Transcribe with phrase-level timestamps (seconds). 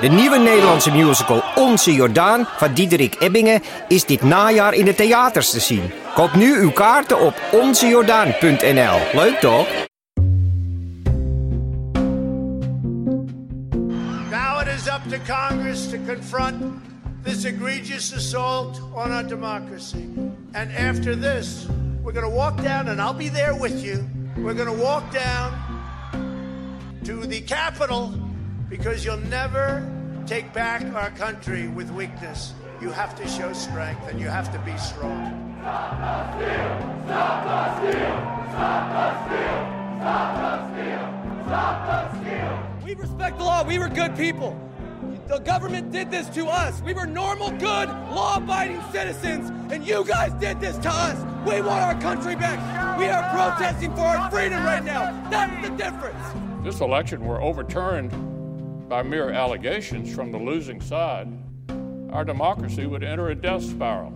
[0.00, 5.50] De nieuwe Nederlandse musical Onze Jordaan van Diederik Ebbingen is dit najaar in de theaters
[5.50, 5.90] te zien.
[6.14, 8.98] Koop nu uw kaarten op onzejordaan.nl.
[9.12, 9.66] Leuk toch?
[14.30, 16.54] Now it is up to Congress to confront
[17.22, 20.08] this egregious assault on our democracy.
[20.52, 21.66] And after this,
[22.02, 24.08] we're going to walk down, and I'll be there with you.
[24.36, 25.52] We're going to walk down
[27.04, 28.21] to the Capitol
[28.72, 29.86] because you'll never
[30.26, 32.54] take back our country with weakness.
[32.80, 35.58] You have to show strength and you have to be strong.
[35.60, 37.04] Stop us, steal!
[37.04, 38.32] Stop us, steal!
[38.50, 41.04] Stop us, steal!
[41.44, 42.86] Stop us, steal!
[42.86, 43.62] We respect the law.
[43.62, 44.58] We were good people.
[45.28, 46.80] The government did this to us.
[46.80, 51.18] We were normal, good, law abiding citizens, and you guys did this to us.
[51.46, 52.98] We want our country back.
[52.98, 55.28] We are protesting for our freedom right now.
[55.28, 56.64] That's the difference.
[56.64, 58.31] this election were overturned
[58.92, 61.26] by mere allegations from the losing side,
[62.12, 64.12] our democracy would enter a death spiral.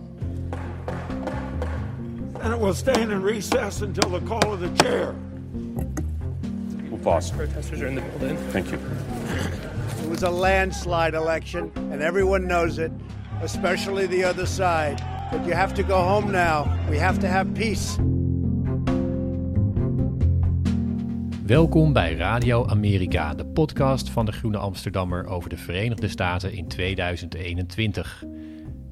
[2.41, 5.15] And it will stand in recess until the call of the chair.
[6.91, 7.31] We'll pause.
[7.31, 8.37] Protesters are in the building.
[8.51, 8.79] Thank you.
[10.03, 12.91] It was a landslide election, and everyone knows it,
[13.41, 15.03] especially the other side.
[15.31, 16.71] But you have to go home now.
[16.87, 17.97] We have to have peace.
[21.47, 26.67] Welkom bij Radio Amerika, de podcast van de Groene Amsterdammer over de Verenigde Staten in
[26.67, 28.23] 2021.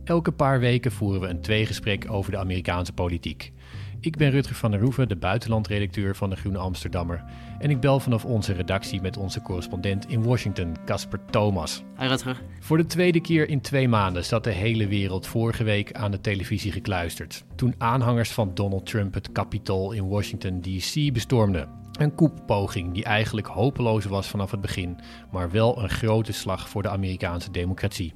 [0.04, 3.52] Elke paar weken voeren we een tweegesprek over de Amerikaanse politiek.
[4.00, 7.24] Ik ben Rutger van der Hoeven, de buitenlandredacteur van de Groene Amsterdammer.
[7.60, 11.84] En ik bel vanaf onze redactie met onze correspondent in Washington, Casper Thomas.
[12.00, 12.42] Hi Rutger.
[12.60, 16.22] Voor de tweede keer in twee maanden zat de hele wereld vorige week aan de
[16.22, 17.46] televisie gekluisterd.
[17.56, 21.85] Toen aanhangers van Donald Trump het Capitool in Washington DC bestormden.
[21.98, 25.00] Een koeppoging die eigenlijk hopeloos was vanaf het begin,
[25.32, 28.14] maar wel een grote slag voor de Amerikaanse democratie.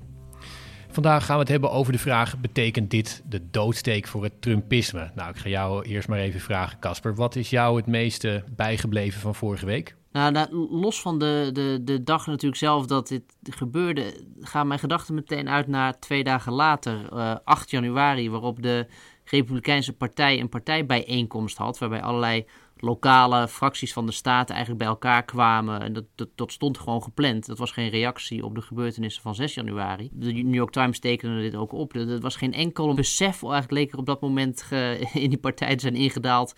[0.92, 5.12] Vandaag gaan we het hebben over de vraag: betekent dit de doodsteek voor het Trumpisme?
[5.16, 7.16] Nou, ik ga jou eerst maar even vragen, Casper.
[7.16, 9.96] Wat is jou het meeste bijgebleven van vorige week?
[10.12, 14.80] Nou, nou, los van de, de, de dag natuurlijk zelf dat dit gebeurde, gaan mijn
[14.80, 18.88] gedachten meteen uit naar twee dagen later, eh 8 januari, waarop de
[19.24, 22.46] Republikeinse Partij een partijbijeenkomst had, waarbij allerlei
[22.82, 25.82] lokale fracties van de staten eigenlijk bij elkaar kwamen.
[25.82, 27.46] En dat, dat, stond gewoon gepland.
[27.46, 30.10] Dat was geen reactie op de gebeurtenissen van 6 januari.
[30.14, 31.96] De New York Times tekende dit ook op.
[31.96, 35.76] Er was geen enkel besef, eigenlijk leek er op dat moment ge- in die partij
[35.76, 36.56] te zijn ingedaald,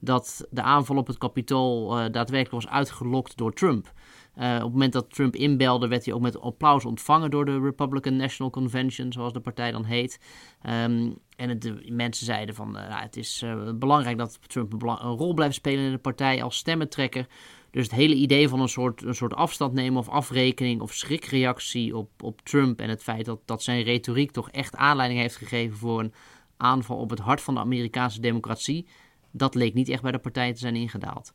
[0.00, 3.92] dat de aanval op het Capitool eh, daadwerkelijk was uitgelokt door Trump.
[4.34, 7.60] Eh, op het moment dat Trump inbelde, werd hij ook met applaus ontvangen door de
[7.60, 10.20] Republican National Convention, zoals de partij dan heet.
[10.62, 14.98] Ehm, en de mensen zeiden van eh, nou, het is eh, belangrijk dat Trump een
[14.98, 17.26] rol blijft spelen in de partij als stemmentrekker.
[17.70, 21.96] Dus het hele idee van een soort, een soort afstand nemen of afrekening of schrikreactie
[21.96, 25.76] op, op Trump en het feit dat, dat zijn retoriek toch echt aanleiding heeft gegeven
[25.76, 26.12] voor een
[26.56, 28.86] aanval op het hart van de Amerikaanse democratie,
[29.30, 31.32] dat leek niet echt bij de partij te zijn ingedaald.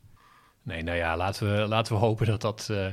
[0.66, 2.86] Nee, nou ja, laten we, laten we hopen dat dat, eh,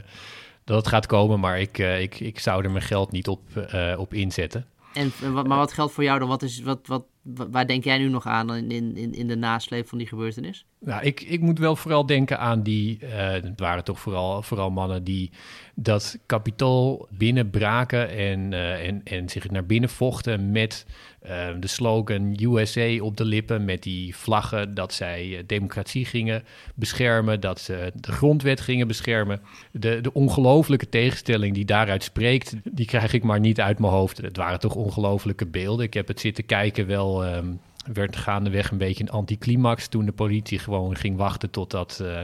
[0.64, 1.40] dat het gaat komen.
[1.40, 4.66] Maar ik, eh, ik, ik zou er mijn geld niet op, eh, op inzetten.
[4.94, 6.28] En, maar wat geldt voor jou dan?
[6.28, 9.36] Wat is, wat, wat, wa- waar denk jij nu nog aan in, in, in de
[9.36, 10.66] nasleep van die gebeurtenis?
[10.86, 14.72] Nou, ik, ik moet wel vooral denken aan die, eh, het waren toch vooral, vooral
[14.72, 15.32] mannen die
[15.76, 20.86] dat kapitool binnenbraken en, eh, en, en zich naar binnen vochten met
[21.22, 26.44] eh, de slogan USA op de lippen, met die vlaggen dat zij democratie gingen
[26.76, 29.42] beschermen, dat ze de grondwet gingen beschermen.
[29.72, 34.18] De, de ongelofelijke tegenstelling die daaruit spreekt, die krijg ik maar niet uit mijn hoofd.
[34.18, 35.86] Het waren toch ongelofelijke beelden.
[35.86, 37.26] Ik heb het zitten kijken wel...
[37.26, 37.48] ehm,
[37.94, 42.22] werd gaandeweg een beetje een anticlimax toen de politie gewoon ging wachten totdat eh,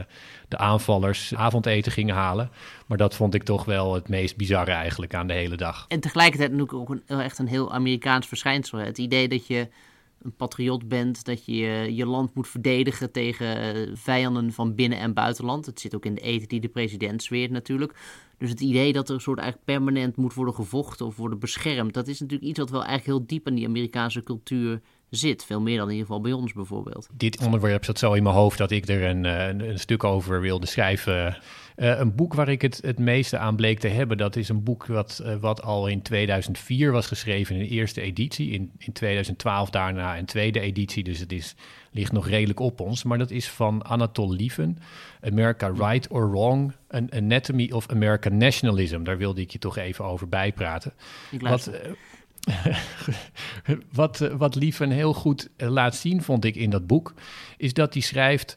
[0.48, 2.50] de aanvallers avondeten gingen halen.
[2.86, 5.84] Maar dat vond ik toch wel het meest bizarre eigenlijk aan de hele dag.
[5.88, 8.78] En tegelijkertijd natuurlijk ook een, echt een heel Amerikaans verschijnsel.
[8.78, 9.68] Het idee dat je
[10.22, 14.98] een patriot bent, dat je je- je land moet verdedigen tegen eh, vijanden van binnen-
[14.98, 15.66] en buitenland.
[15.66, 17.94] Het zit ook in de eten die de president zweert natuurlijk.
[18.38, 21.94] Dus het idee dat er een soort eigenlijk permanent moet worden gevochten of worden beschermd,
[21.94, 24.80] dat is natuurlijk iets wat wel eigenlijk heel diep in die Amerikaanse cultuur
[25.10, 25.44] zit.
[25.44, 27.08] Veel meer dan in ieder geval bij ons bijvoorbeeld.
[27.12, 30.04] Dit onderwerp zat zo in mijn hoofd dat ik er een, eh, een, een stuk
[30.04, 31.38] over wilde schrijven.
[31.76, 34.62] Uh, een boek waar ik het het meeste aan bleek te hebben, dat is een
[34.62, 38.50] boek wat, uh, wat al in 2004 was geschreven in de eerste editie.
[38.50, 41.54] In, in 2012 daarna een tweede editie, dus het is,
[41.90, 43.02] ligt nog redelijk op ons.
[43.02, 44.78] Maar dat is van Anatol Lieven,
[45.20, 49.02] America Right or Wrong, An Anatomy of American Nationalism.
[49.02, 50.92] Daar wilde ik je toch even over bijpraten.
[51.38, 51.96] Luister.
[53.92, 57.14] Wat, wat, Lieven heel goed laat zien, vond ik in dat boek,
[57.56, 58.56] is dat hij schrijft: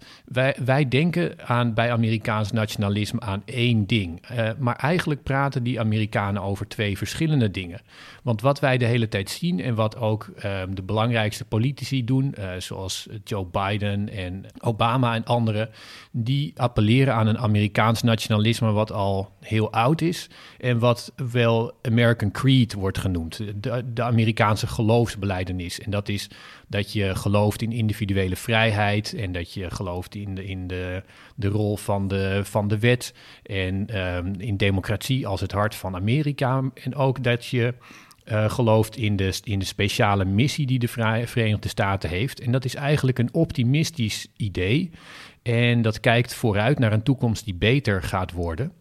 [0.63, 4.31] wij, denken aan, bij Amerikaans nationalisme aan één ding.
[4.31, 7.81] Uh, maar eigenlijk praten die Amerikanen over twee verschillende dingen.
[8.23, 12.35] Want wat wij de hele tijd zien en wat ook uh, de belangrijkste politici doen,
[12.39, 15.69] uh, zoals Joe Biden en Obama en anderen,
[16.11, 22.31] die appelleren aan een Amerikaans nationalisme wat al heel oud is en wat wel American
[22.31, 23.41] Creed wordt genoemd.
[23.55, 25.79] De, de Amerikaanse geloofsbeleidenis.
[25.79, 26.29] En dat is
[26.67, 31.03] dat je gelooft in individuele vrijheid en dat je gelooft in de, in de,
[31.35, 35.95] de rol van de, van de wet en um, in democratie als het hart van
[35.95, 36.61] Amerika.
[36.73, 37.73] En ook dat je
[38.25, 40.87] uh, gelooft in de, in de speciale missie die de
[41.25, 42.39] Verenigde Staten heeft.
[42.39, 44.91] En dat is eigenlijk een optimistisch idee.
[45.41, 48.71] En dat kijkt vooruit naar een toekomst die beter gaat worden.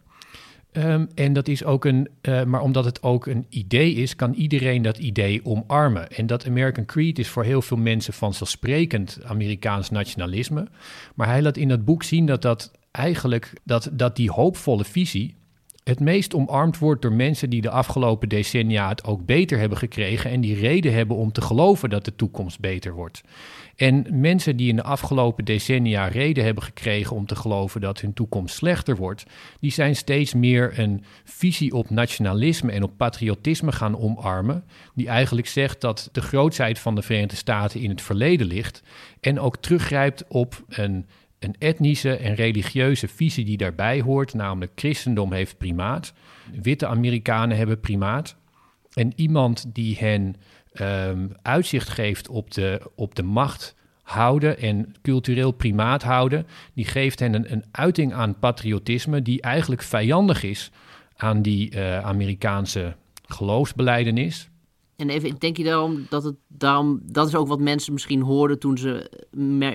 [0.73, 4.35] Um, en dat is ook een, uh, maar omdat het ook een idee is, kan
[4.35, 6.11] iedereen dat idee omarmen.
[6.11, 10.67] En dat American Creed is voor heel veel mensen vanzelfsprekend Amerikaans nationalisme.
[11.15, 15.35] Maar hij laat in dat boek zien dat dat eigenlijk, dat, dat die hoopvolle visie
[15.85, 20.31] het meest omarmd wordt door mensen die de afgelopen decennia het ook beter hebben gekregen
[20.31, 23.23] en die reden hebben om te geloven dat de toekomst beter wordt.
[23.77, 28.13] En mensen die in de afgelopen decennia reden hebben gekregen om te geloven dat hun
[28.13, 29.25] toekomst slechter wordt,
[29.61, 34.65] die zijn steeds meer een visie op nationalisme en op patriotisme gaan omarmen,
[34.95, 38.83] die eigenlijk zegt dat de grootheid van de Verenigde Staten in het verleden ligt
[39.21, 41.07] en ook teruggrijpt op een
[41.45, 46.13] een etnische en religieuze visie die daarbij hoort, namelijk christendom heeft primaat,
[46.63, 48.37] witte Amerikanen hebben primaat.
[48.93, 50.37] En iemand die hen
[50.81, 57.19] um, uitzicht geeft op de, op de macht houden en cultureel primaat houden, die geeft
[57.19, 60.71] hen een, een uiting aan patriotisme die eigenlijk vijandig is
[61.17, 62.97] aan die uh, Amerikaanse
[63.27, 64.49] geloofsbeleidenis.
[64.97, 68.59] En even, denk je daarom dat het daarom, dat is ook wat mensen misschien hoorden
[68.59, 69.11] toen ze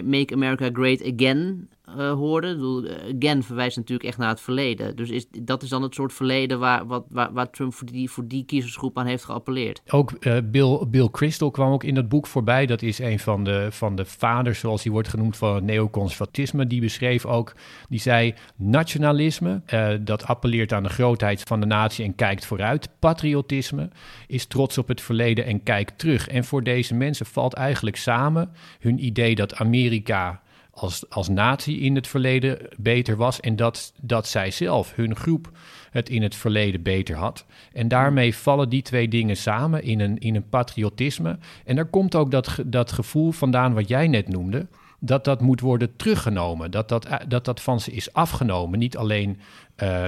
[0.05, 2.55] Make America Great Again uh, hoorden.
[2.55, 4.95] Bedoel, again verwijst natuurlijk echt naar het verleden.
[4.95, 8.27] Dus is, dat is dan het soort verleden waar, wat, waar, Trump voor die, voor
[8.27, 9.81] die kiezersgroep aan heeft geappelleerd.
[9.89, 12.65] Ook uh, Bill, Bill Crystal kwam ook in dat boek voorbij.
[12.65, 16.67] Dat is een van de, van de vaders, zoals hij wordt genoemd, van het neoconservatisme.
[16.67, 17.55] Die beschreef ook,
[17.89, 19.61] die zei nationalisme,
[20.01, 22.89] dat appelleert aan de grootheid van de natie en kijkt vooruit.
[22.99, 23.89] Patriotisme
[24.27, 26.27] is trots op het verleden en kijkt terug.
[26.27, 28.49] En voor deze mensen valt eigenlijk samen
[28.79, 30.41] hun idee dat Amerika
[30.77, 35.51] als, als natie in het verleden beter was en dat, dat zij zelf, hun groep,
[35.91, 37.45] het in het verleden beter had.
[37.73, 41.37] En daarmee vallen die twee dingen samen in een, in een patriotisme.
[41.65, 44.67] En daar komt ook dat, dat gevoel vandaan wat jij net noemde,
[44.99, 48.79] dat dat moet worden teruggenomen, dat dat, dat, dat van ze is afgenomen.
[48.79, 49.39] Niet alleen
[49.83, 50.07] uh,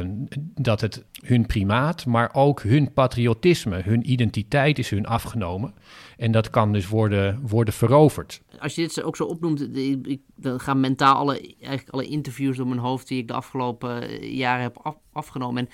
[0.55, 5.73] dat het hun primaat, maar ook hun patriotisme, hun identiteit is hun afgenomen.
[6.17, 8.41] En dat kan dus worden, worden veroverd.
[8.59, 12.67] Als je dit ook zo opnoemt, ik, dan gaan mentaal alle, eigenlijk alle interviews door
[12.67, 15.65] mijn hoofd die ik de afgelopen jaren heb af, afgenomen.
[15.65, 15.71] En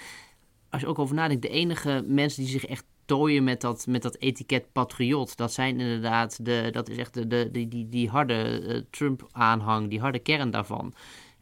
[0.70, 4.02] als je ook over nadenkt, de enige mensen die zich echt tooien met dat, met
[4.02, 5.38] dat etiket patriot.
[5.38, 9.90] Dat zijn inderdaad, de, dat is echt de, de, die, die, die harde uh, Trump-aanhang,
[9.90, 10.94] die harde kern daarvan.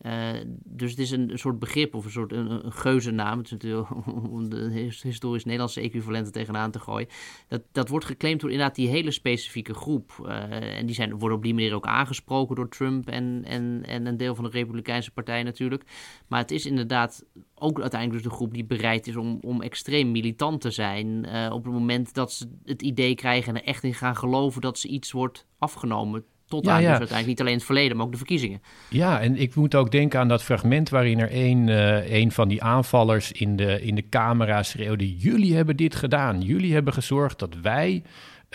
[0.05, 0.29] Uh,
[0.63, 3.37] dus het is een, soort begrip of een soort een, een geuzennaam.
[3.37, 3.89] Het is natuurlijk
[4.31, 7.07] om de historisch Nederlandse equivalenten tegenaan te gooien.
[7.47, 10.11] Dat, dat wordt geclaimd door inderdaad die hele specifieke groep.
[10.21, 14.05] Uh, en die zijn, worden op die manier ook aangesproken door Trump en, en, en
[14.05, 15.83] een deel van de Republikeinse Partij natuurlijk.
[16.27, 20.11] Maar het is inderdaad ook uiteindelijk dus de groep die bereid is om, om extreem
[20.11, 21.07] militant te zijn.
[21.07, 24.61] Uh, op het moment dat ze het idee krijgen en er echt in gaan geloven
[24.61, 26.89] dat ze iets wordt afgenomen tot ja, aan ja.
[26.89, 28.61] dus uiteindelijk niet alleen het verleden, maar ook de verkiezingen.
[28.89, 32.47] Ja, en ik moet ook denken aan dat fragment waarin er een, uh, een van
[32.47, 35.17] die aanvallers in de, in de camera schreeuwde...
[35.17, 38.03] jullie hebben dit gedaan, jullie hebben gezorgd dat wij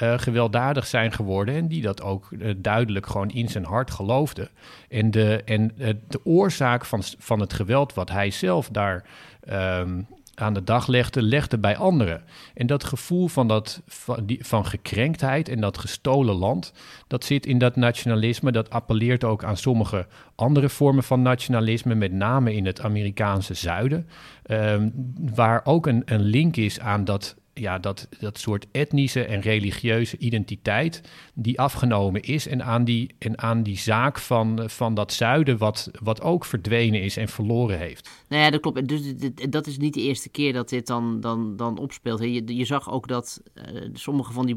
[0.03, 1.55] uh, gewelddadig zijn geworden...
[1.55, 4.51] en die dat ook uh, duidelijk gewoon in zijn hart geloofde.
[4.89, 5.73] En de, en,
[6.09, 9.05] de oorzaak van, van het geweld wat hij zelf daar...
[9.53, 10.07] Um,
[10.39, 12.23] aan de dag legde, legde bij anderen.
[12.55, 16.73] En dat gevoel van, dat, van, van gekrenktheid en dat gestolen land,
[17.07, 18.53] dat zit in dat nationalisme.
[18.53, 24.09] Dat appelleert ook aan sommige andere vormen van nationalisme, met name in het Amerikaanse zuiden.
[24.51, 24.93] Um,
[25.35, 30.19] waar ook een, een link is aan dat ja, dat, dat soort etnische en religieuze
[30.19, 31.01] identiteit
[31.35, 35.91] die afgenomen is en aan die, en aan die zaak van, van dat zuiden wat,
[36.03, 38.11] wat ook verdwenen is en verloren heeft.
[38.29, 38.89] Nou ja, dat klopt.
[38.89, 39.15] Dus
[39.51, 42.21] dat is niet de eerste keer dat dit dan, dan, dan opspeelt.
[42.21, 44.57] Je, je zag ook dat uh, sommige van die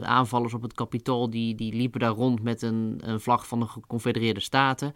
[0.00, 3.66] aanvallers op het kapitool, die, die liepen daar rond met een, een vlag van de
[3.66, 4.94] Geconfedereerde Staten.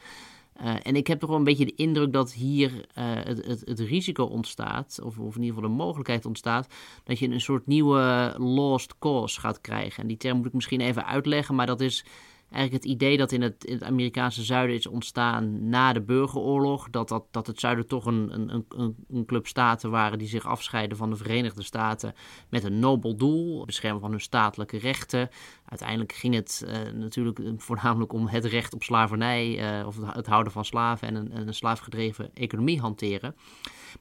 [0.63, 3.63] Uh, en ik heb toch wel een beetje de indruk dat hier uh, het, het,
[3.65, 6.75] het, risico ontstaat, of, of, in ieder geval de mogelijkheid ontstaat,
[7.05, 10.03] dat je een soort nieuwe lost cause gaat krijgen.
[10.03, 12.05] En die term moet ik misschien even uitleggen, maar dat is
[12.51, 16.91] eigenlijk het idee dat in het, in het Amerikaanse zuiden is ontstaan na de burgeroorlog.
[16.91, 20.47] Dat, dat, dat het zuiden toch een, een, een, een club staten waren die zich
[20.47, 22.15] afscheiden van de Verenigde Staten
[22.49, 25.29] met een nobel doel, beschermen van hun statelijke rechten.
[25.65, 30.53] Uiteindelijk ging het uh, natuurlijk voornamelijk om het recht op slavernij uh, of het houden
[30.53, 33.35] van slaven en een, een slaafgedreven economie hanteren.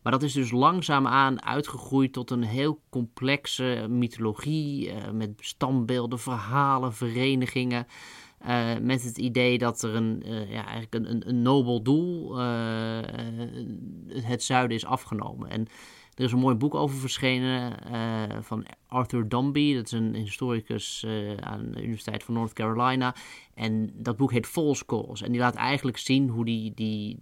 [0.01, 7.88] Maar dat is dus langzaamaan uitgegroeid tot een heel complexe mythologie met stambeelden, verhalen, verenigingen.
[8.46, 12.39] Uh, met het idee dat er een, uh, ja, eigenlijk een, een, een nobel doel,
[12.39, 13.00] uh,
[14.10, 15.50] het zuiden, is afgenomen.
[15.50, 15.67] En
[16.13, 17.77] er is een mooi boek over verschenen
[18.44, 19.74] van Arthur Dombey.
[19.74, 21.06] Dat is een historicus
[21.39, 23.15] aan de Universiteit van North Carolina.
[23.53, 25.25] En dat boek heet False Cause.
[25.25, 27.17] En die laat eigenlijk zien hoe die, die,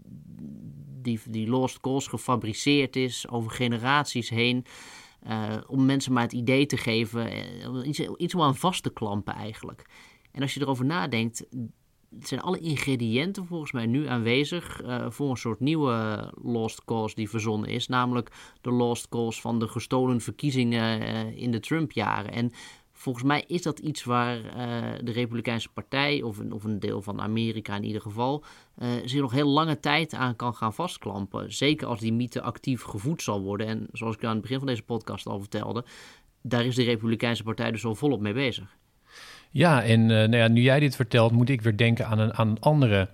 [1.01, 4.65] die, die lost cause gefabriceerd is over generaties heen.
[5.67, 7.29] om mensen maar het idee te geven,
[7.87, 9.85] iets, iets om aan vast te klampen eigenlijk.
[10.35, 11.45] En als je erover nadenkt,
[12.19, 17.29] zijn alle ingrediënten volgens mij nu aanwezig uh, voor een soort nieuwe lost cause die
[17.29, 17.87] verzonnen is.
[17.87, 22.31] Namelijk de lost cause van de gestolen verkiezingen uh, in de Trump-jaren.
[22.31, 22.51] En
[22.91, 24.41] volgens mij is dat iets waar
[25.03, 28.43] de Republikeinse Partij, of een, of een deel van Amerika in ieder geval,
[29.05, 31.53] zich nog heel lange tijd aan kan gaan vastklampen.
[31.53, 33.67] Zeker als die mythe actief gevoed zal worden.
[33.67, 35.85] En zoals ik aan het begin van deze podcast al vertelde,
[36.41, 38.77] daar is de Republikeinse Partij dus al volop mee bezig.
[39.55, 42.33] Ja, en uh, nou ja, nu jij dit vertelt, moet ik weer denken aan een,
[42.33, 43.09] aan een andere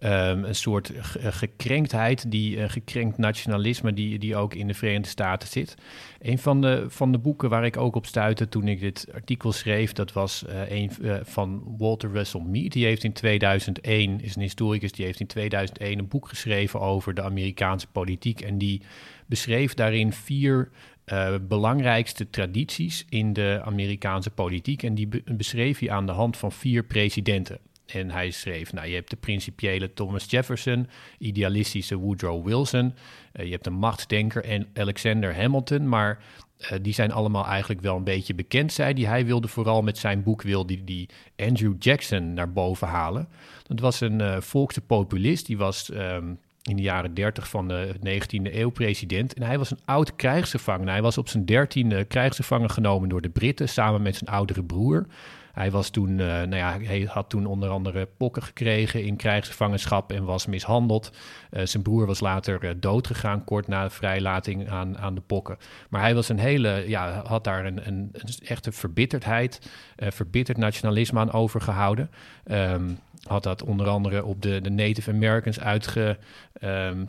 [0.00, 5.48] um, een soort gekrenktheid, die uh, gekrenkt nationalisme die, die ook in de Verenigde Staten
[5.48, 5.74] zit.
[6.20, 9.52] Een van de, van de boeken waar ik ook op stuitte toen ik dit artikel
[9.52, 10.90] schreef, dat was uh, een
[11.22, 12.72] van Walter Russell Mead.
[12.72, 17.14] Die heeft in 2001, is een historicus, die heeft in 2001 een boek geschreven over
[17.14, 18.40] de Amerikaanse politiek.
[18.40, 18.82] En die
[19.26, 20.70] beschreef daarin vier
[21.12, 24.82] uh, belangrijkste tradities in de Amerikaanse politiek.
[24.82, 27.58] En die beschreef hij aan de hand van vier presidenten.
[27.86, 30.88] En hij schreef, nou, je hebt de principiële Thomas Jefferson,
[31.18, 32.94] idealistische Woodrow Wilson,
[33.32, 36.18] uh, je hebt een machtsdenker en Alexander Hamilton, maar
[36.60, 39.10] uh, die zijn allemaal eigenlijk wel een beetje bekend, zei hij.
[39.10, 43.28] Hij wilde vooral met zijn boek wilde die Andrew Jackson naar boven halen.
[43.66, 48.54] Dat was een volkse populist, die was um, in de jaren 30 van de 19e
[48.54, 49.34] eeuw president.
[49.34, 50.88] En hij was een oud krijgsgevangen.
[50.88, 55.06] Hij was op zijn dertiende krijgsgevangen genomen door de Britten samen met zijn oudere broer.
[55.52, 60.12] Hij, was toen, uh, nou ja, hij had toen onder andere pokken gekregen in krijgsgevangenschap
[60.12, 61.12] en was mishandeld.
[61.50, 65.56] Uh, zijn broer was later uh, doodgegaan kort na de vrijlating aan, aan de pokken.
[65.88, 68.12] Maar hij was een hele, ja, had daar een, een,
[68.44, 72.10] echte verbitterdheid, verbitterd nationalisme aan overgehouden.
[72.50, 76.18] Um, had dat onder andere op de, de Native Americans uitge...
[76.62, 77.08] Um,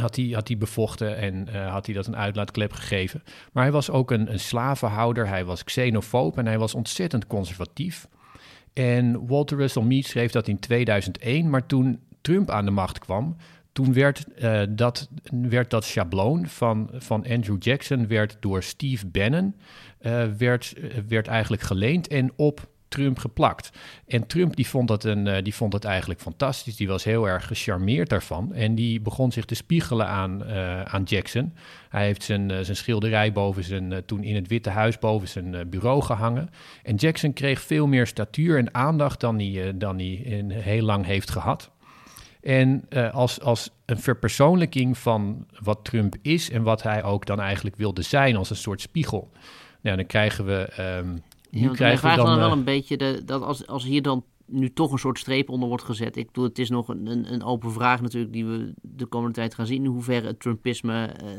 [0.00, 3.22] had hij, had hij bevochten en uh, had hij dat een uitlaatklep gegeven.
[3.52, 8.08] Maar hij was ook een, een slavenhouder, hij was xenofoob en hij was ontzettend conservatief.
[8.72, 13.36] En Walter Russell Mead schreef dat in 2001, maar toen Trump aan de macht kwam,
[13.72, 19.54] toen werd, uh, dat, werd dat schabloon van, van Andrew Jackson werd door Steve Bannon
[20.00, 20.74] uh, werd,
[21.08, 23.70] werd eigenlijk geleend en op Trump geplakt.
[24.06, 26.76] En Trump die vond, dat een, uh, die vond het eigenlijk fantastisch.
[26.76, 28.52] Die was heel erg gecharmeerd daarvan.
[28.54, 31.54] En die begon zich te spiegelen aan, uh, aan Jackson.
[31.88, 35.68] Hij heeft zijn, uh, zijn schilderij boven zijn, toen in het Witte Huis boven zijn
[35.70, 36.50] bureau gehangen.
[36.82, 41.06] En Jackson kreeg veel meer statuur en aandacht dan hij, dan hij in, heel lang
[41.06, 41.70] heeft gehad.
[42.40, 47.76] En als, als een verpersoonlijking van wat Trump is en wat hij ook dan eigenlijk
[47.76, 49.30] wilde zijn als een soort spiegel.
[49.82, 50.68] Nou, dan krijgen we
[50.98, 51.22] um,
[51.52, 54.24] nu ja, krijgen we dan, dan wel een beetje de, dat als, als hier dan
[54.46, 56.16] nu toch een soort streep onder wordt gezet.
[56.16, 59.54] Ik bedoel, het is nog een, een, open vraag natuurlijk die we de komende tijd
[59.54, 59.84] gaan zien.
[59.84, 61.30] In hoeverre het Trumpisme uh,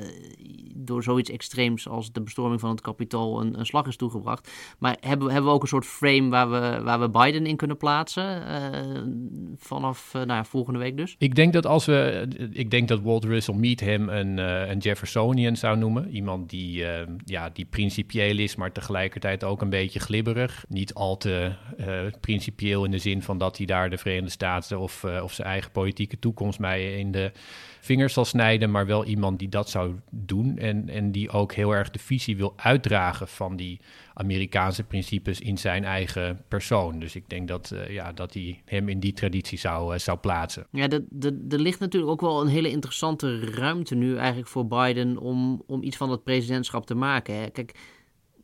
[0.76, 4.52] door zoiets extreems als de bestorming van het kapitool een, een, slag is toegebracht.
[4.80, 7.78] Maar hebben, hebben we ook een soort frame waar we, waar we Biden in kunnen
[7.78, 9.02] plaatsen uh,
[9.58, 11.16] vanaf uh, nou ja, volgende week dus?
[11.18, 15.56] Ik denk dat als we, ik denk dat Walt Russell Meet hem een, een Jeffersonian
[15.56, 16.10] zou noemen.
[16.10, 16.86] Iemand die,
[17.26, 20.66] ja, die principieel is, maar tegelijkertijd ook een beetje glibberig.
[20.70, 21.52] Niet al te
[22.20, 25.72] principieel de zin van dat hij daar de Verenigde Staten of, uh, of zijn eigen
[25.72, 27.32] politieke toekomst mee in de
[27.80, 31.72] vingers zal snijden, maar wel iemand die dat zou doen en, en die ook heel
[31.72, 33.80] erg de visie wil uitdragen van die
[34.14, 37.00] Amerikaanse principes in zijn eigen persoon.
[37.00, 40.18] Dus ik denk dat, uh, ja, dat hij hem in die traditie zou, uh, zou
[40.18, 40.68] plaatsen.
[40.72, 45.64] Ja, er ligt natuurlijk ook wel een hele interessante ruimte nu eigenlijk voor Biden om,
[45.68, 47.36] om iets van het presidentschap te maken.
[47.36, 47.50] Hè.
[47.50, 47.76] Kijk,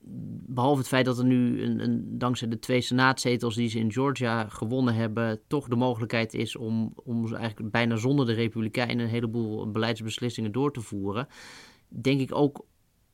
[0.02, 3.92] behalve het feit dat er nu een, een, dankzij de twee senaatzetels die ze in
[3.92, 9.12] Georgia gewonnen hebben, toch de mogelijkheid is om, om eigenlijk bijna zonder de Republikeinen een
[9.12, 11.28] heleboel beleidsbeslissingen door te voeren.
[11.88, 12.66] Denk ik ook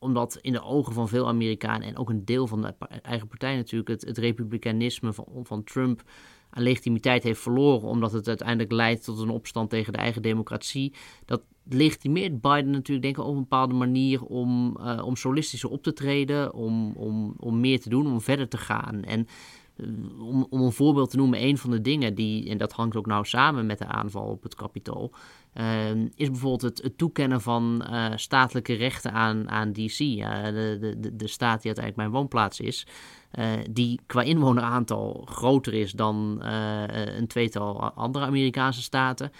[0.06, 3.56] omdat in de ogen van veel Amerikanen en ook een deel van de eigen partij
[3.56, 6.02] natuurlijk het, het republikeinisme van, van Trump
[6.50, 10.94] aan legitimiteit heeft verloren, omdat het uiteindelijk leidt tot een opstand tegen de eigen democratie.
[11.24, 15.82] Dat legitimeert Biden natuurlijk denk ik op een bepaalde manier om, uh, om solistischer op
[15.82, 19.02] te treden, om, om, om meer te doen, om verder te gaan.
[19.02, 19.26] En
[20.18, 23.06] om, om een voorbeeld te noemen, een van de dingen die, en dat hangt ook
[23.06, 25.12] nou samen met de aanval op het kapitool,
[25.54, 27.84] uh, is bijvoorbeeld het, toekennen van
[28.16, 32.86] statelijke rechten aan, aan DC, de, de, de staat die uiteindelijk mijn woonplaats is.
[33.70, 36.38] die qua inwoneraantal groter is dan
[37.16, 39.32] een tweetal andere Amerikaanse staten.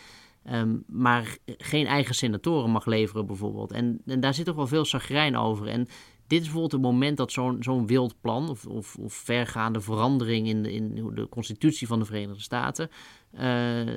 [0.53, 3.73] Um, maar geen eigen senatoren mag leveren bijvoorbeeld.
[3.73, 5.69] En, en daar zit toch wel veel sagrijn over.
[5.69, 5.87] En
[6.27, 10.49] dit is bijvoorbeeld het moment dat zo'n zo'n wild plan of, of, of, vergaande verandering
[10.49, 12.91] in de, de constitutie van de Verenigde Staten
[13.33, 13.41] uh,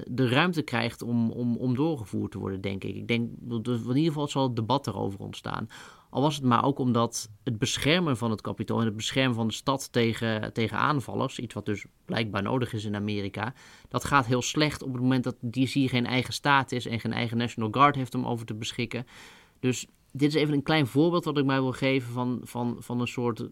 [0.05, 2.95] de ruimte krijgt om, om, om doorgevoerd te worden, denk ik.
[2.95, 5.69] Ik denk dat in ieder geval zal het debat erover ontstaan.
[6.09, 9.47] Al was het maar ook omdat het beschermen van het kapitool en het beschermen van
[9.47, 13.53] de stad tegen, tegen aanvallers, iets wat dus blijkbaar nodig is in Amerika,
[13.87, 17.13] dat gaat heel slecht op het moment dat DC geen eigen staat is en geen
[17.13, 19.05] eigen National Guard heeft om over te beschikken.
[19.59, 22.99] Dus dit is even een klein voorbeeld wat ik mij wil geven van, van, van
[23.01, 23.49] een soort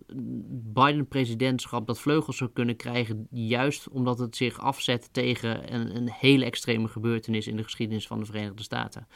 [0.73, 6.45] Biden-presidentschap dat vleugels zou kunnen krijgen, juist omdat het zich afzet tegen een, een hele
[6.45, 9.07] extreme gebeurtenis in de geschiedenis van de Verenigde Staten.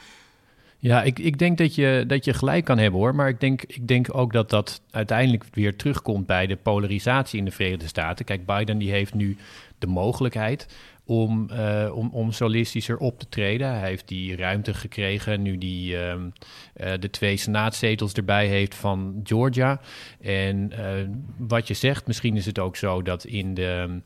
[0.82, 3.14] Ja, ik, ik denk dat je, dat je gelijk kan hebben hoor.
[3.14, 7.44] Maar ik denk, ik denk ook dat dat uiteindelijk weer terugkomt bij de polarisatie in
[7.44, 8.24] de Verenigde Staten.
[8.24, 9.36] Kijk, Biden die heeft nu
[9.78, 13.78] de mogelijkheid om, uh, om, om solistischer op te treden.
[13.78, 19.20] Hij heeft die ruimte gekregen nu die uh, uh, de twee senaatzetels erbij heeft van
[19.22, 19.80] Georgia.
[20.20, 20.72] En
[21.38, 24.00] wat je zegt, misschien is het ook zo dat in de.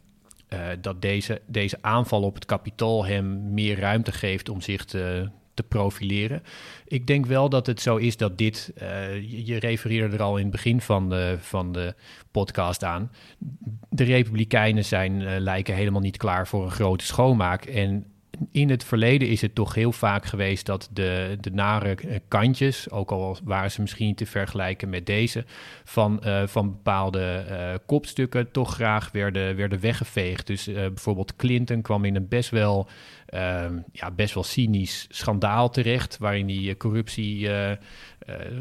[0.81, 5.63] dat deze, deze aanval op het kapitool hem meer ruimte geeft om zich te, te
[5.63, 6.43] profileren.
[6.87, 10.43] Ik denk wel dat het zo is dat dit, uh, je refereerde er al in
[10.43, 11.95] het begin van de, van de
[12.31, 13.11] podcast aan.
[13.89, 17.65] De Republikeinen zijn, uh, lijken helemaal niet klaar voor een grote schoonmaak.
[17.65, 18.16] En
[18.51, 21.97] in het verleden is het toch heel vaak geweest dat de, de nare
[22.29, 25.45] kantjes, ook al waren ze misschien te vergelijken met deze,
[25.85, 30.47] van, uh, van bepaalde uh, kopstukken toch graag werden, werden weggeveegd.
[30.47, 32.89] Dus bijvoorbeeld Clinton kwam in een best wel,
[33.27, 37.49] ehm, ja, best wel cynisch schandaal terecht, waarin die corruptie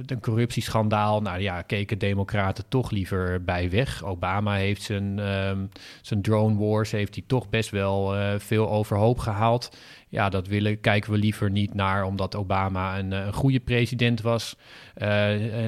[0.06, 4.04] een corruptieschandaal, nou ja, keken democraten toch liever bij weg.
[4.04, 5.70] Obama heeft zijn, um,
[6.02, 9.78] zijn drone wars, heeft hij toch best wel uh, veel overhoop gehaald.
[10.10, 14.56] Ja, dat willen, kijken we liever niet naar, omdat Obama een, een goede president was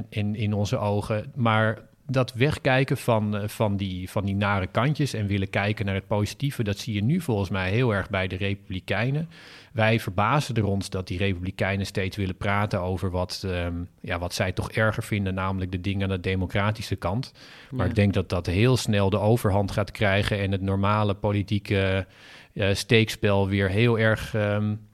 [0.09, 1.31] in, in onze ogen.
[1.35, 6.07] Maar dat wegkijken van, van, die, van die nare kantjes en willen kijken naar het
[6.07, 9.29] positieve, dat zie je nu volgens mij heel erg bij de Republikeinen.
[9.73, 14.33] Wij verbazen er ons dat die Republikeinen steeds willen praten over wat, um, ja, wat
[14.33, 17.33] zij toch erger vinden, namelijk de dingen aan de democratische kant.
[17.71, 17.89] Maar ja.
[17.89, 22.07] ik denk dat dat heel snel de overhand gaat krijgen en het normale politieke
[22.53, 24.33] uh, steekspel weer heel erg.
[24.33, 24.85] Um,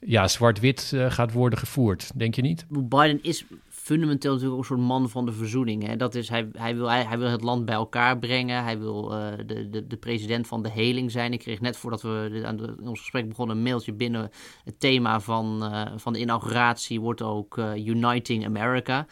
[0.00, 2.66] ja, zwart-wit uh, gaat worden gevoerd, denk je niet?
[2.68, 3.44] Biden is
[3.86, 5.86] fundamenteel natuurlijk ook een soort man van de verzoening.
[5.86, 5.96] Hè?
[5.96, 8.62] Dat is, hij, hij, wil, hij, wil het land bij elkaar brengen.
[8.62, 11.32] Hij wil uh, de, de, de president van de heling zijn.
[11.32, 14.30] Ik kreeg net voordat we aan ons gesprek begonnen een mailtje binnen.
[14.64, 19.06] Het thema van, uh, van de inauguratie wordt ook uh, Uniting America.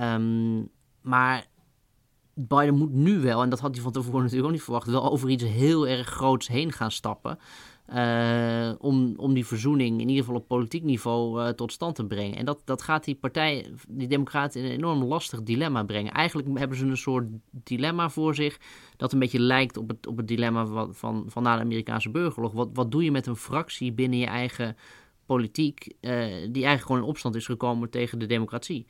[0.00, 0.68] Um,
[1.00, 1.46] maar
[2.34, 5.10] Biden moet nu wel, en dat had hij van tevoren natuurlijk ook niet verwacht, wel
[5.10, 7.38] over iets heel erg groots heen gaan stappen.
[7.94, 12.06] Uh, om, om die verzoening in ieder geval op politiek niveau uh, tot stand te
[12.06, 12.36] brengen.
[12.36, 16.12] En dat, dat gaat die partij, die Democraten, in een enorm lastig dilemma brengen.
[16.12, 18.58] Eigenlijk hebben ze een soort dilemma voor zich
[18.96, 22.10] dat een beetje lijkt op het, op het dilemma van, van, van na de Amerikaanse
[22.10, 22.52] burgeroorlog.
[22.52, 24.76] Wat, wat doe je met een fractie binnen je eigen
[25.26, 28.86] politiek, uh, die eigenlijk gewoon in opstand is gekomen tegen de democratie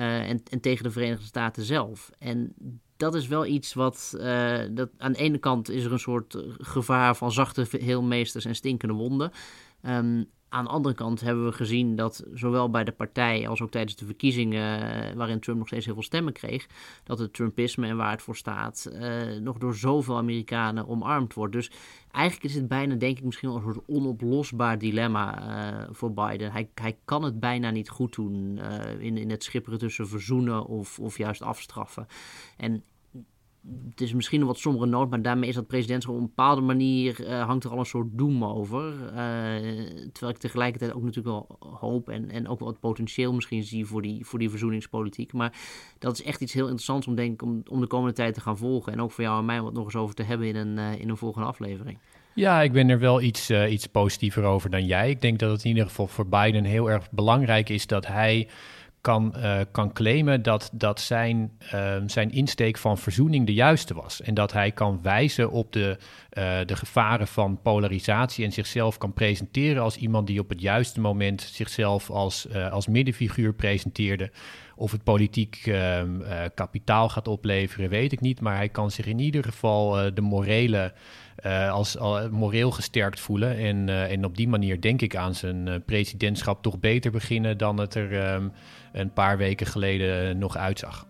[0.00, 2.10] en, en tegen de Verenigde Staten zelf?
[2.18, 2.54] En
[2.96, 4.14] dat is wel iets wat.
[4.18, 8.54] Uh, dat, aan de ene kant is er een soort gevaar van zachte heelmeesters en
[8.54, 9.30] stinkende wonden.
[9.88, 13.70] Um, aan de andere kant hebben we gezien dat zowel bij de partij als ook
[13.70, 16.66] tijdens de verkiezingen, eh, waarin Trump nog steeds heel veel stemmen kreeg,
[17.04, 21.52] dat het Trumpisme en waar het voor staat, uh, nog door zoveel Amerikanen omarmd wordt.
[21.52, 21.70] Dus
[22.10, 26.52] eigenlijk is het bijna, denk ik, misschien wel een soort onoplosbaar dilemma uh, voor Biden.
[26.52, 28.60] Hij, hij kan het bijna niet goed doen
[28.98, 32.06] in, in het schipperen tussen verzoenen of, of juist afstraffen.
[32.56, 32.82] En
[33.90, 36.60] het is misschien een wat sombere noot, maar daarmee is dat presidentschap op een bepaalde
[36.60, 38.92] manier uh, hangt er al een soort doem over.
[38.92, 39.12] Uh,
[40.12, 43.86] terwijl ik tegelijkertijd ook natuurlijk wel hoop en, en ook wel het potentieel misschien zie
[43.86, 45.32] voor die, voor die verzoeningspolitiek.
[45.32, 45.52] Maar
[45.98, 48.58] dat is echt iets heel interessants om, denk, om, om de komende tijd te gaan
[48.58, 48.92] volgen.
[48.92, 51.00] En ook voor jou en mij wat nog eens over te hebben in een, uh,
[51.00, 51.98] in een volgende aflevering.
[52.34, 55.10] Ja, ik ben er wel iets, iets positiever over dan jij.
[55.10, 58.48] Ik denk dat het in ieder geval voor Biden heel erg belangrijk is dat hij
[59.06, 64.22] kan, uh, kan claimen dat, dat zijn, uh, zijn insteek van verzoening de juiste was.
[64.22, 65.96] En dat hij kan wijzen op de,
[66.32, 71.00] uh, de gevaren van polarisatie en zichzelf kan presenteren als iemand die op het juiste
[71.00, 74.30] moment zichzelf als, als middenfiguur presenteerde.
[74.78, 76.20] Of het politiek ehm,
[76.54, 78.40] kapitaal gaat opleveren, weet ik niet.
[78.40, 80.92] Maar hij kan zich in ieder geval de morele.
[81.70, 81.96] Als
[82.30, 83.56] moreel gesterkt voelen.
[83.56, 87.94] En, en op die manier denk ik aan zijn presidentschap toch beter beginnen dan het
[87.94, 88.52] er um,
[88.96, 91.06] een paar weken geleden nog uitzag.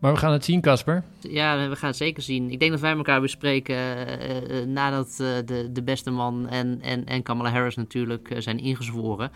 [0.00, 1.04] Maar we gaan het zien, Casper.
[1.18, 2.50] Ja, we gaan het zeker zien.
[2.50, 7.04] Ik denk dat wij elkaar bespreken uh, nadat uh, de, de beste man en, en,
[7.04, 9.30] en Kamala Harris natuurlijk zijn ingezworen.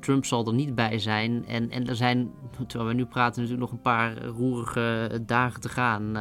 [0.00, 1.44] Trump zal er niet bij zijn.
[1.46, 2.30] En, en er zijn,
[2.66, 6.14] terwijl we nu praten, natuurlijk nog een paar roerige dagen te gaan.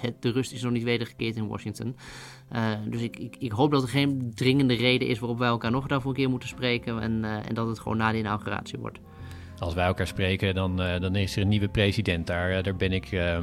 [0.00, 1.96] Het, de rust is nog niet wedergekeerd in Washington.
[2.88, 5.86] dus ik, ik, ik, hoop dat er geen dringende reden is waarop wij elkaar nog
[5.86, 7.00] daarvoor een keer moeten spreken.
[7.00, 8.98] En, en dat het gewoon na de inauguratie wordt
[9.64, 12.26] als wij elkaar spreken, dan, uh, dan is er een nieuwe president.
[12.26, 13.38] Daar, uh, daar ben ik, uh,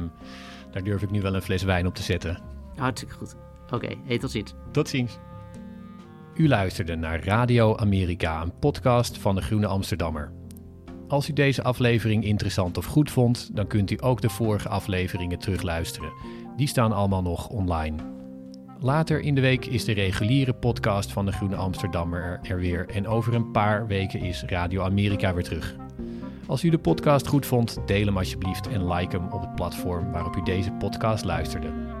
[0.70, 2.38] daar durf ik nu wel een fles wijn op te zetten.
[2.76, 3.36] Hartstikke goed.
[3.64, 4.54] Oké, okay, hey, tot ziens.
[4.72, 5.18] Tot ziens.
[6.34, 10.32] U luisterde naar Radio Amerika, een podcast van de Groene Amsterdammer.
[11.08, 15.38] Als u deze aflevering interessant of goed vond, dan kunt u ook de vorige afleveringen
[15.38, 16.12] terugluisteren.
[16.56, 17.96] Die staan allemaal nog online.
[18.80, 23.06] Later in de week is de reguliere podcast van de Groene Amsterdammer er weer en
[23.06, 25.81] over een paar weken is Radio Amerika weer terug.
[26.52, 30.12] Als u de podcast goed vond, deel hem alsjeblieft en like hem op het platform
[30.12, 31.91] waarop u deze podcast luisterde.